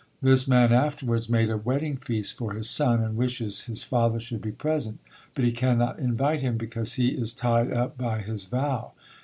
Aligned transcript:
This 0.19 0.47
man 0.47 0.73
afterwards 0.73 1.29
made 1.29 1.51
a 1.51 1.57
wedding 1.57 1.95
feast 1.95 2.35
for 2.35 2.53
his 2.55 2.67
son, 2.67 3.03
and 3.03 3.15
wishes 3.15 3.65
his 3.65 3.83
father 3.83 4.19
should 4.19 4.41
be 4.41 4.51
present; 4.51 4.97
but 5.35 5.45
he 5.45 5.51
cannot 5.51 5.99
invite 5.99 6.41
him, 6.41 6.57
because 6.57 6.95
he 6.95 7.09
is 7.09 7.33
tied 7.35 7.71
up 7.71 7.99
by 7.99 8.21
his 8.23 8.47
vow. 8.47 8.93